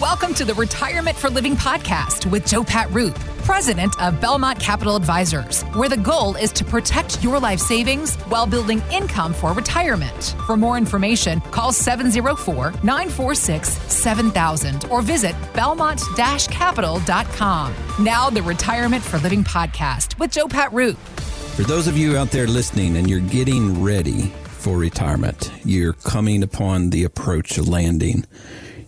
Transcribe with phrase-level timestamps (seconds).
[0.00, 4.96] Welcome to the Retirement for Living podcast with Joe Pat Roop, president of Belmont Capital
[4.96, 10.36] Advisors, where the goal is to protect your life savings while building income for retirement.
[10.46, 17.74] For more information, call 704 946 7000 or visit belmont capital.com.
[18.00, 20.96] Now, the Retirement for Living podcast with Joe Pat Roop.
[20.96, 26.42] For those of you out there listening and you're getting ready for retirement, you're coming
[26.42, 28.24] upon the approach of landing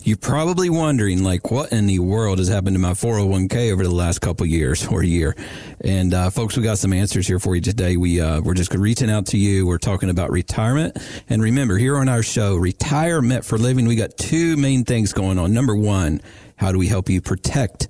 [0.04, 3.90] you're probably wondering, like, what in the world has happened to my 401k over the
[3.90, 5.36] last couple years or year?
[5.80, 7.96] And uh, folks, we got some answers here for you today.
[7.96, 9.66] We uh, we're just reaching out to you.
[9.66, 14.16] We're talking about retirement, and remember, here on our show, retirement for living, we got
[14.16, 15.52] two main things going on.
[15.52, 16.20] Number one,
[16.56, 17.88] how do we help you protect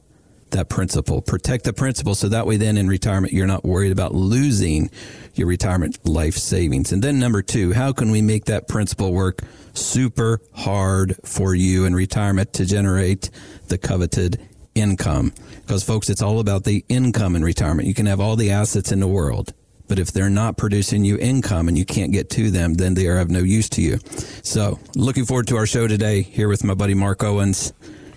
[0.52, 1.20] that principal.
[1.20, 4.91] Protect the principal so that way then in retirement you're not worried about losing
[5.34, 6.92] your retirement life savings.
[6.92, 9.42] And then number two, how can we make that principal work
[9.75, 13.30] super hard for you in retirement to generate
[13.69, 14.41] the coveted
[14.75, 15.33] income.
[15.61, 17.89] Because, folks, it's all about the income in retirement.
[17.89, 19.53] You can have all the assets in the world,
[19.89, 23.06] but if they're not producing you income and you can't get to them, then they
[23.06, 23.98] are of no use to you.
[24.42, 27.72] So, looking forward to our show today here with my buddy Mark Owens.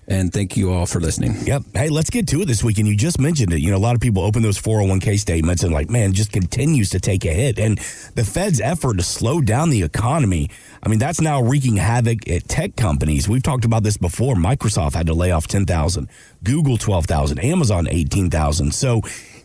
[0.07, 1.35] And thank you all for listening.
[1.45, 1.63] Yep.
[1.73, 2.77] Hey, let's get to it this week.
[2.77, 3.59] And you just mentioned it.
[3.59, 6.91] You know, a lot of people open those 401k statements and, like, man, just continues
[6.91, 7.57] to take a hit.
[7.57, 7.79] And
[8.13, 10.51] the Fed's effort to slow down the economy,
[10.83, 13.27] I mean, that's now wreaking havoc at tech companies.
[13.27, 14.35] We've talked about this before.
[14.35, 16.07] Microsoft had to lay off 10,000,
[16.43, 18.75] Google 12,000, Amazon 18,000.
[18.75, 19.01] So,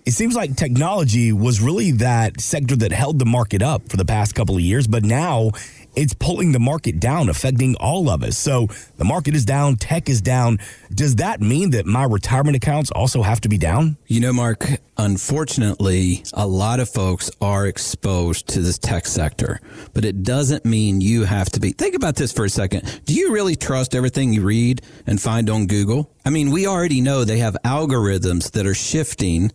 [0.06, 4.04] it seems like technology was really that sector that held the market up for the
[4.04, 5.50] past couple of years, but now
[5.94, 8.38] it's pulling the market down, affecting all of us.
[8.38, 10.58] So the market is down, tech is down.
[10.92, 13.96] Does that mean that my retirement accounts also have to be down?
[14.06, 14.66] You know, Mark,
[14.96, 19.60] unfortunately, a lot of folks are exposed to this tech sector,
[19.92, 21.72] but it doesn't mean you have to be.
[21.72, 23.00] Think about this for a second.
[23.04, 26.12] Do you really trust everything you read and find on Google?
[26.24, 29.52] I mean, we already know they have algorithms that are shifting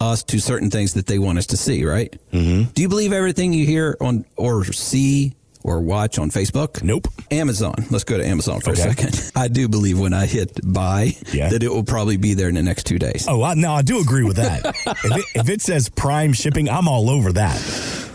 [0.00, 2.14] us to certain things that they want us to see, right?
[2.32, 2.70] Mm-hmm.
[2.72, 6.82] Do you believe everything you hear on or see or watch on Facebook?
[6.82, 7.08] Nope.
[7.30, 7.74] Amazon.
[7.90, 8.88] Let's go to Amazon for okay.
[8.88, 9.32] a second.
[9.36, 11.48] I do believe when I hit buy yeah.
[11.50, 13.26] that it will probably be there in the next two days.
[13.28, 14.66] Oh, I, no, I do agree with that.
[14.86, 17.56] if, it, if it says Prime shipping, I'm all over that.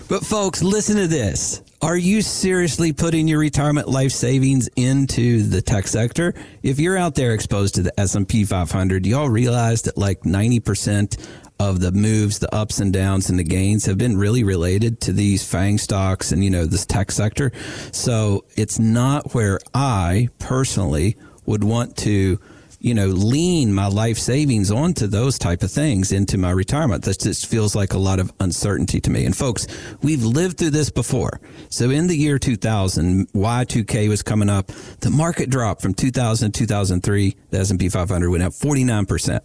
[0.10, 1.62] But folks, listen to this.
[1.82, 6.34] Are you seriously putting your retirement life savings into the tech sector?
[6.64, 11.18] If you're out there exposed to the S&P 500, do y'all realize that like 90%
[11.60, 15.14] of the moves, the ups and downs and the gains have been really related to
[15.14, 17.52] these FANG stocks and, you know, this tech sector.
[17.92, 22.40] So it's not where I personally would want to,
[22.80, 27.04] you know, lean my life savings onto those type of things into my retirement.
[27.06, 29.26] That just feels like a lot of uncertainty to me.
[29.26, 29.66] And folks,
[30.04, 31.42] we've lived through this before.
[31.70, 34.68] So in the year 2000, Y2K was coming up.
[35.00, 37.36] The market dropped from 2000 to 2003.
[37.50, 39.40] The S&P 500 went up 49%.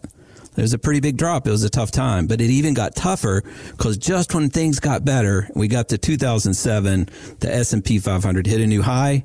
[0.57, 1.47] It was a pretty big drop.
[1.47, 5.05] It was a tough time, but it even got tougher because just when things got
[5.05, 7.09] better, we got to 2007,
[7.41, 9.25] the S&P 500 hit a new high.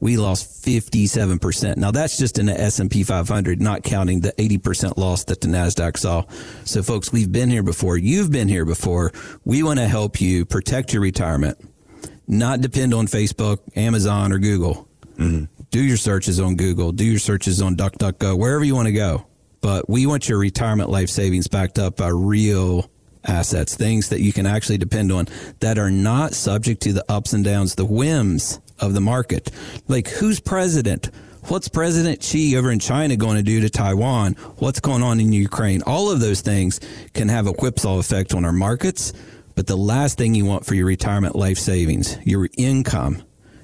[0.00, 1.76] We lost 57%.
[1.76, 5.96] Now that's just in the S&P 500, not counting the 80% loss that the NASDAQ
[5.96, 6.22] saw.
[6.64, 7.96] So folks, we've been here before.
[7.96, 9.10] You've been here before.
[9.44, 11.58] We want to help you protect your retirement,
[12.28, 14.88] not depend on Facebook, Amazon, or Google.
[15.16, 15.46] Mm-hmm.
[15.72, 16.92] Do your searches on Google.
[16.92, 19.27] Do your searches on DuckDuckGo, wherever you want to go
[19.60, 22.90] but we want your retirement life savings backed up by real
[23.24, 25.26] assets, things that you can actually depend on
[25.60, 29.50] that are not subject to the ups and downs, the whims of the market.
[29.88, 31.10] Like who's president?
[31.48, 34.34] What's President Xi over in China going to do to Taiwan?
[34.58, 35.82] What's going on in Ukraine?
[35.82, 36.78] All of those things
[37.14, 39.14] can have a whipsaw effect on our markets.
[39.54, 43.22] But the last thing you want for your retirement life savings, your income,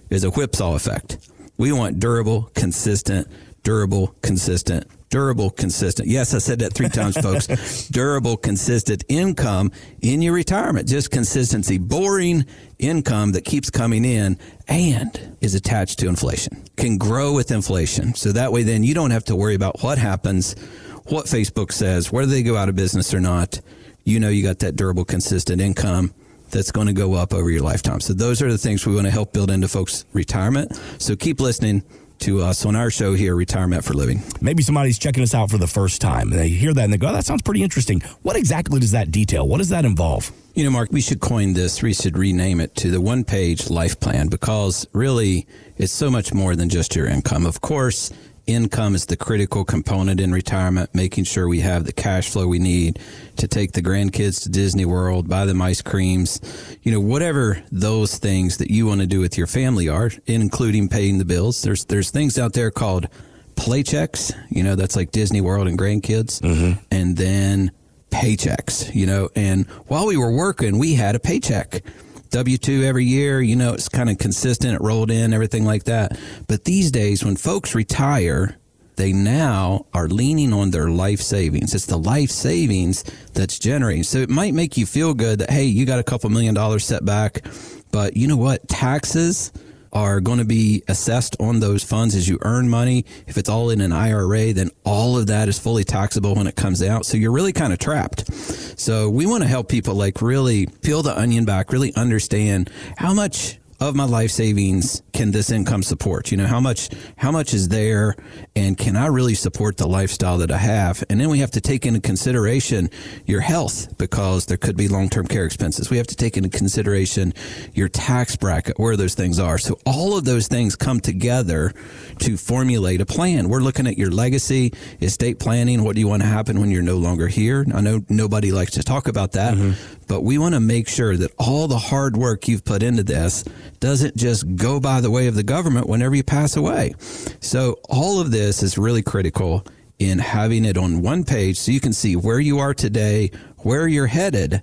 [0.09, 1.19] is a whipsaw effect.
[1.59, 3.29] We want durable, consistent,
[3.63, 6.09] durable, consistent durable, consistent.
[6.09, 7.87] Yes, I said that three times, folks.
[7.93, 9.71] durable, consistent income
[10.03, 10.89] in your retirement.
[10.89, 12.45] Just consistency, boring
[12.81, 14.37] income that keeps coming in
[14.67, 18.17] and is attached to inflation, can grow with inflation.
[18.17, 20.57] So that way, then you don't have to worry about what happens,
[21.05, 23.61] what Facebook says, whether they go out of business or not.
[24.03, 26.13] You know, you got that durable, consistent income
[26.51, 28.01] that's going to go up over your lifetime.
[28.01, 30.77] So those are the things we want to help build into folks' retirement.
[30.99, 31.85] So keep listening
[32.25, 34.23] to us on our show here, Retirement for Living.
[34.41, 36.97] Maybe somebody's checking us out for the first time and they hear that and they
[36.97, 38.01] go, oh, that sounds pretty interesting.
[38.23, 39.47] What exactly does that detail?
[39.47, 40.33] What does that involve?
[40.55, 43.69] You know, Mark, we should coin this, we should rename it to the one page
[43.69, 47.45] life plan because really it's so much more than just your income.
[47.45, 48.11] Of course,
[48.47, 52.59] income is the critical component in retirement, making sure we have the cash flow we
[52.59, 52.99] need
[53.37, 56.41] to take the grandkids to Disney World, buy them ice creams,
[56.83, 60.89] you know, whatever those things that you want to do with your family are, including
[60.89, 61.63] paying the bills.
[61.63, 63.09] There's there's things out there called
[63.57, 66.79] playchecks, you know, that's like Disney World and grandkids, mm-hmm.
[66.91, 67.71] and then
[68.11, 69.29] paychecks, you know.
[69.35, 71.83] And while we were working, we had a paycheck.
[72.31, 75.85] W 2 every year, you know, it's kind of consistent, it rolled in, everything like
[75.85, 76.19] that.
[76.49, 78.57] But these days, when folks retire,
[78.97, 81.75] they now are leaning on their life savings.
[81.75, 84.05] It's the life savings that's generating.
[84.05, 86.85] So it might make you feel good that, hey, you got a couple million dollars
[86.85, 87.45] set back.
[87.91, 88.69] But you know what?
[88.69, 89.53] Taxes
[89.95, 93.07] are going to be assessed on those funds as you earn money.
[93.27, 96.57] If it's all in an IRA, then all of that is fully taxable when it
[96.57, 97.07] comes out.
[97.07, 98.33] So you're really kind of trapped.
[98.79, 103.15] So we want to help people like really peel the onion back, really understand how
[103.15, 106.31] much of my life savings can this income support?
[106.31, 108.17] You know, how much how much is there
[108.55, 111.03] and can I really support the lifestyle that I have?
[111.09, 112.91] And then we have to take into consideration
[113.25, 115.89] your health because there could be long-term care expenses.
[115.89, 117.33] We have to take into consideration
[117.73, 119.57] your tax bracket, where those things are.
[119.57, 121.73] So all of those things come together
[122.19, 123.49] to formulate a plan.
[123.49, 126.83] We're looking at your legacy, estate planning, what do you want to happen when you're
[126.83, 127.65] no longer here?
[127.73, 129.73] I know nobody likes to talk about that, mm-hmm.
[130.09, 133.45] but we want to make sure that all the hard work you've put into this
[133.81, 136.95] doesn't just go by the way of the government whenever you pass away.
[137.41, 139.65] So all of this is really critical
[139.99, 143.87] in having it on one page so you can see where you are today, where
[143.87, 144.63] you're headed,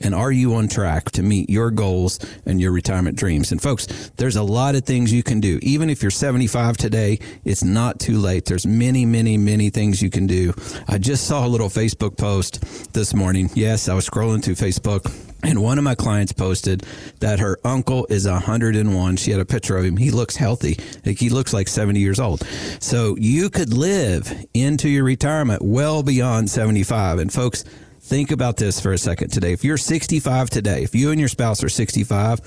[0.00, 3.52] and are you on track to meet your goals and your retirement dreams?
[3.52, 3.86] And folks,
[4.16, 5.58] there's a lot of things you can do.
[5.62, 8.44] Even if you're 75 today, it's not too late.
[8.46, 10.52] There's many, many, many things you can do.
[10.88, 13.50] I just saw a little Facebook post this morning.
[13.54, 15.10] Yes, I was scrolling through Facebook
[15.42, 16.84] and one of my clients posted
[17.20, 19.16] that her uncle is 101.
[19.16, 19.96] She had a picture of him.
[19.96, 20.78] He looks healthy.
[21.04, 22.46] He looks like 70 years old.
[22.80, 27.18] So you could live into your retirement well beyond 75.
[27.18, 27.64] And folks,
[28.10, 29.52] think about this for a second today.
[29.52, 32.40] If you're 65 today, if you and your spouse are 65,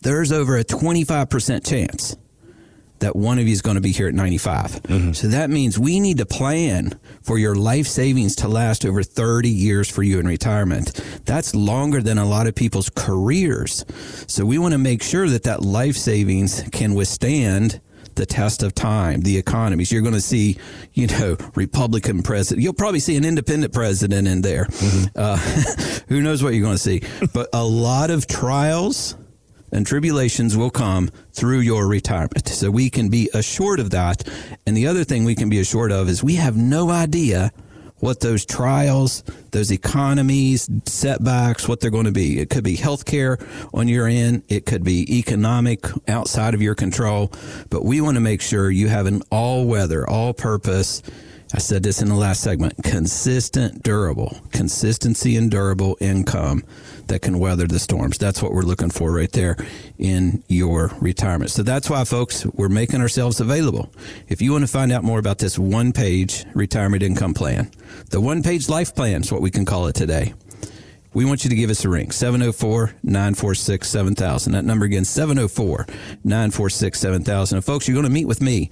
[0.00, 2.16] there's over a 25% chance
[3.00, 4.70] that one of you is going to be here at 95.
[4.70, 5.12] Mm-hmm.
[5.12, 9.50] So that means we need to plan for your life savings to last over 30
[9.50, 10.98] years for you in retirement.
[11.26, 13.84] That's longer than a lot of people's careers.
[14.26, 17.82] So we want to make sure that that life savings can withstand
[18.14, 19.90] the test of time, the economies.
[19.92, 20.58] You're going to see,
[20.92, 22.62] you know, Republican president.
[22.62, 24.64] You'll probably see an independent president in there.
[24.64, 25.06] Mm-hmm.
[25.14, 25.36] Uh,
[26.08, 27.02] who knows what you're going to see?
[27.32, 29.16] But a lot of trials
[29.72, 32.48] and tribulations will come through your retirement.
[32.48, 34.28] So we can be assured of that.
[34.66, 37.52] And the other thing we can be assured of is we have no idea
[38.00, 42.40] what those trials, those economies, setbacks, what they're going to be.
[42.40, 43.40] It could be healthcare
[43.72, 44.42] on your end.
[44.48, 47.32] It could be economic outside of your control.
[47.68, 51.02] But we want to make sure you have an all weather, all purpose
[51.52, 56.62] I said this in the last segment consistent, durable, consistency and durable income
[57.08, 58.18] that can weather the storms.
[58.18, 59.56] That's what we're looking for right there
[59.98, 61.50] in your retirement.
[61.50, 63.90] So that's why, folks, we're making ourselves available.
[64.28, 67.72] If you want to find out more about this one page retirement income plan,
[68.10, 70.34] the one page life plan is what we can call it today.
[71.12, 74.52] We want you to give us a ring, 704 946 7000.
[74.52, 75.86] That number again, 704
[76.22, 77.56] 946 7000.
[77.56, 78.70] And folks, you're going to meet with me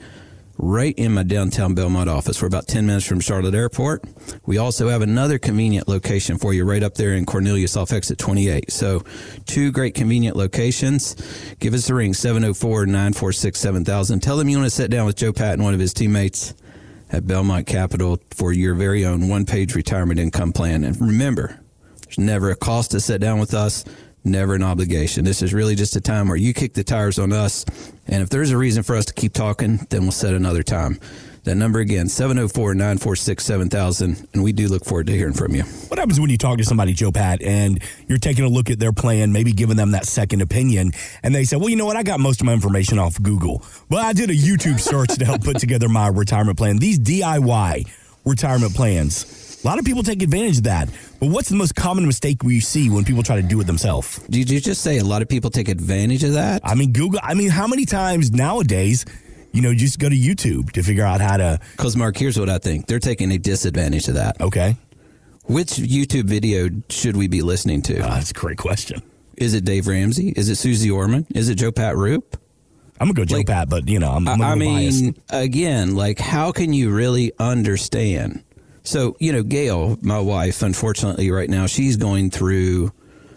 [0.59, 2.43] right in my downtown Belmont office.
[2.43, 4.05] We're about 10 minutes from Charlotte Airport.
[4.45, 8.19] We also have another convenient location for you right up there in Cornelius off exit
[8.19, 8.71] 28.
[8.71, 9.05] So,
[9.47, 11.15] two great convenient locations.
[11.61, 14.21] Give us a ring, 704 946 7000.
[14.21, 16.55] Tell them you want to sit down with Joe Patton, one of his teammates
[17.11, 20.83] at Belmont Capital, for your very own one page retirement income plan.
[20.83, 21.61] And remember,
[22.05, 23.85] there's never a cost to sit down with us
[24.25, 25.25] never an obligation.
[25.25, 27.65] This is really just a time where you kick the tires on us.
[28.07, 30.99] And if there's a reason for us to keep talking, then we'll set another time.
[31.45, 34.29] That number again, 704 946 7000.
[34.35, 35.63] And we do look forward to hearing from you.
[35.63, 38.79] What happens when you talk to somebody, Joe Pat, and you're taking a look at
[38.79, 41.97] their plan, maybe giving them that second opinion, and they say, well, you know what?
[41.97, 43.65] I got most of my information off Google.
[43.89, 46.77] Well, I did a YouTube search to help put together my retirement plan.
[46.79, 47.89] These DIY
[48.27, 50.89] retirement plans a lot of people take advantage of that.
[51.21, 54.19] But what's the most common mistake we see when people try to do it themselves?
[54.31, 56.61] Did you just say a lot of people take advantage of that?
[56.65, 59.05] I mean, Google, I mean, how many times nowadays,
[59.53, 61.61] you know, just go to YouTube to figure out how to.
[61.73, 64.41] Because, Mark, here's what I think they're taking a disadvantage of that.
[64.41, 64.77] Okay.
[65.45, 68.01] Which YouTube video should we be listening to?
[68.01, 69.03] Uh, that's a great question.
[69.37, 70.29] Is it Dave Ramsey?
[70.37, 71.27] Is it Susie Orman?
[71.35, 72.37] Is it Joe Pat Roop?
[73.01, 75.23] I'm gonna go Joe like, Pat, but you know, I'm, I'm I mean, biased.
[75.31, 78.43] again, like, how can you really understand
[78.89, 82.91] so, you know, Gail, my wife, unfortunately, right now, she's going through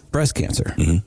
[0.10, 0.74] breast cancer.
[0.78, 1.06] Mm-hmm.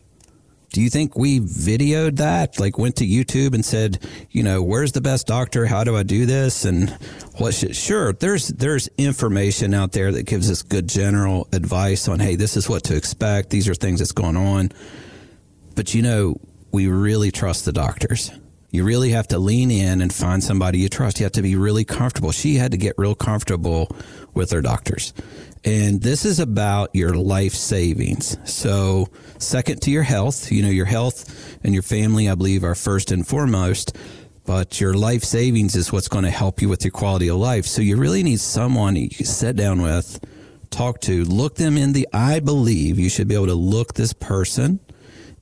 [0.70, 2.60] Do you think we videoed that?
[2.60, 5.66] Like, went to YouTube and said, you know, where's the best doctor?
[5.66, 6.64] How do I do this?
[6.64, 6.90] And
[7.38, 12.18] what should, sure, there's, there's information out there that gives us good general advice on,
[12.18, 13.50] hey, this is what to expect.
[13.50, 14.72] These are things that's going on.
[15.74, 16.36] But, you know,
[16.70, 18.30] we really trust the doctors
[18.74, 21.20] You really have to lean in and find somebody you trust.
[21.20, 22.32] You have to be really comfortable.
[22.32, 23.88] She had to get real comfortable
[24.34, 25.14] with her doctors.
[25.64, 28.36] And this is about your life savings.
[28.42, 32.74] So, second to your health, you know, your health and your family, I believe, are
[32.74, 33.96] first and foremost.
[34.44, 37.66] But your life savings is what's going to help you with your quality of life.
[37.66, 40.18] So, you really need someone you can sit down with,
[40.70, 44.12] talk to, look them in the I believe you should be able to look this
[44.12, 44.80] person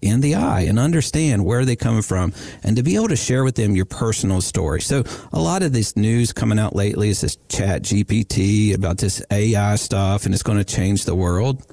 [0.02, 3.44] in the eye and understand where they come from and to be able to share
[3.44, 4.82] with them your personal story.
[4.82, 9.76] So a lot of this news coming out lately is this ChatGPT about this AI
[9.76, 11.64] stuff and it's going to change the world.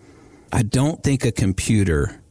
[0.53, 2.21] I don't think a computer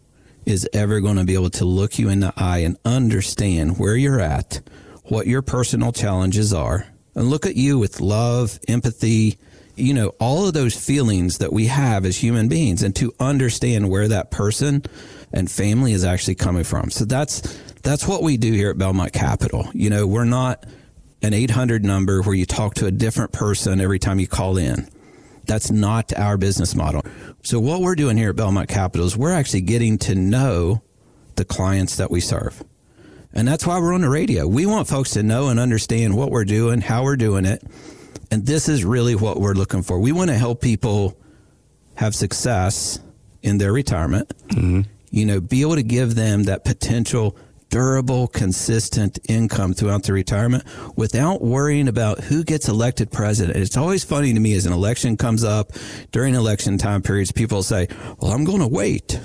[0.46, 3.96] is ever going to be able to look you in the eye and understand where
[3.96, 4.60] you're at,
[5.04, 9.38] what your personal challenges are, and look at you with love, empathy,
[9.78, 13.88] you know, all of those feelings that we have as human beings and to understand
[13.90, 14.82] where that person
[15.32, 16.90] and family is actually coming from.
[16.90, 17.40] So that's
[17.82, 19.68] that's what we do here at Belmont Capital.
[19.72, 20.66] You know, we're not
[21.22, 24.88] an 800 number where you talk to a different person every time you call in.
[25.46, 27.02] That's not our business model.
[27.42, 30.82] So what we're doing here at Belmont Capital is we're actually getting to know
[31.36, 32.62] the clients that we serve.
[33.32, 34.46] And that's why we're on the radio.
[34.46, 37.62] We want folks to know and understand what we're doing, how we're doing it.
[38.30, 39.98] And this is really what we're looking for.
[39.98, 41.16] We want to help people
[41.94, 43.00] have success
[43.42, 44.32] in their retirement.
[44.48, 47.36] Mm-hmm you know, be able to give them that potential
[47.70, 50.64] durable, consistent income throughout their retirement
[50.96, 53.56] without worrying about who gets elected president.
[53.56, 55.72] It's always funny to me as an election comes up
[56.10, 59.20] during election time periods, people say, well, I'm going to wait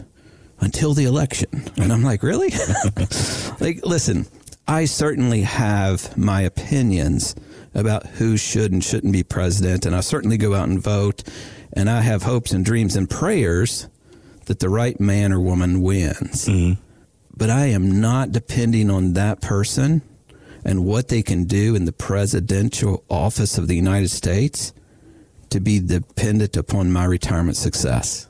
[0.60, 1.50] until the election.
[1.78, 2.50] And I'm like, really?
[3.62, 4.26] like, listen,
[4.68, 7.36] I certainly have my opinions
[7.74, 9.86] about who should and shouldn't be president.
[9.86, 11.24] And I certainly go out and vote.
[11.72, 13.88] And I have hopes and dreams and prayers
[14.46, 16.48] that the right man or woman wins.
[16.48, 16.80] Mm-hmm.
[17.36, 20.02] But I am not depending on that person
[20.64, 24.72] and what they can do in the presidential office of the United States
[25.50, 28.28] to be dependent upon my retirement success.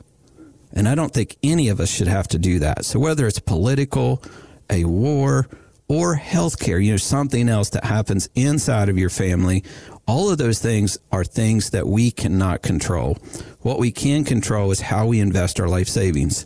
[0.71, 2.85] And I don't think any of us should have to do that.
[2.85, 4.23] So whether it's political,
[4.69, 5.47] a war,
[5.87, 9.63] or healthcare, you know, something else that happens inside of your family
[10.07, 13.17] all of those things are things that we cannot control.
[13.61, 16.45] What we can control is how we invest our life savings,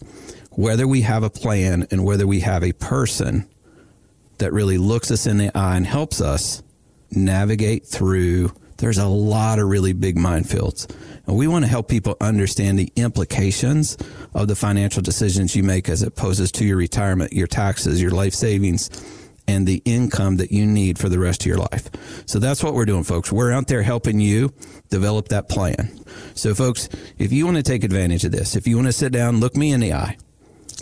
[0.52, 3.48] whether we have a plan and whether we have a person
[4.38, 6.62] that really looks us in the eye and helps us
[7.10, 8.52] navigate through.
[8.78, 10.88] There's a lot of really big minefields.
[11.26, 13.98] And we want to help people understand the implications
[14.36, 18.12] of the financial decisions you make as it poses to your retirement, your taxes, your
[18.12, 18.92] life savings
[19.48, 21.90] and the income that you need for the rest of your life.
[22.26, 23.32] So that's what we're doing, folks.
[23.32, 24.54] We're out there helping you
[24.90, 26.00] develop that plan.
[26.36, 29.12] So, folks, if you want to take advantage of this, if you want to sit
[29.12, 30.18] down, look me in the eye,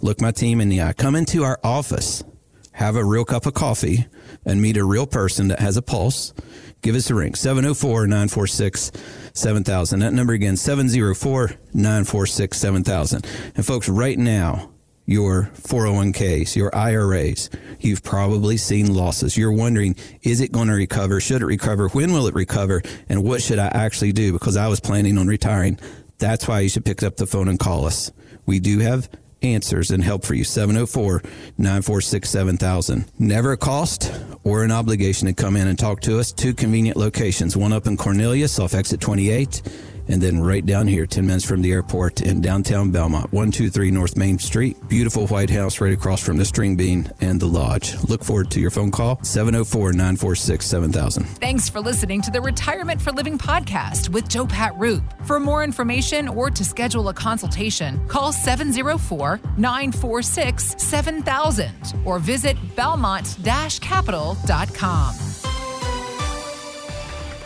[0.01, 2.23] look my team in the eye, come into our office,
[2.73, 4.07] have a real cup of coffee,
[4.45, 6.33] and meet a real person that has a pulse,
[6.81, 8.91] give us a ring 704 946
[9.33, 9.99] 7000.
[9.99, 13.25] That number again, 704 946 7000.
[13.55, 14.71] And, folks, right now,
[15.05, 19.37] your 401ks, your IRAs, you've probably seen losses.
[19.37, 21.19] You're wondering, is it going to recover?
[21.19, 21.89] Should it recover?
[21.89, 22.81] When will it recover?
[23.07, 24.33] And what should I actually do?
[24.33, 25.79] Because I was planning on retiring.
[26.17, 28.11] That's why you should pick up the phone and call us.
[28.45, 29.09] We do have
[29.41, 30.43] answers and help for you.
[30.43, 31.21] 704
[31.57, 33.05] 946 7000.
[33.19, 34.11] Never a cost
[34.43, 36.31] or an obligation to come in and talk to us.
[36.31, 39.61] Two convenient locations one up in Cornelius off exit 28
[40.07, 44.15] and then right down here, 10 minutes from the airport in downtown Belmont, 123 North
[44.15, 44.77] Main Street.
[44.87, 47.95] Beautiful White House right across from the String Bean and the Lodge.
[48.03, 51.23] Look forward to your phone call, 704 946 7000.
[51.23, 55.03] Thanks for listening to the Retirement for Living podcast with Joe Pat Roop.
[55.25, 61.71] For more information or to schedule a consultation, call 704 946 7000
[62.05, 63.37] or visit belmont
[63.81, 65.34] capital.com.